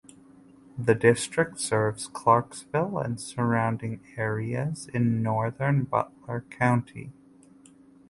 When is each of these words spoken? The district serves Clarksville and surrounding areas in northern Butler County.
The 0.79 0.95
district 0.95 1.59
serves 1.59 2.07
Clarksville 2.07 2.97
and 2.97 3.21
surrounding 3.21 4.01
areas 4.17 4.87
in 4.87 5.21
northern 5.21 5.83
Butler 5.83 6.43
County. 6.49 7.11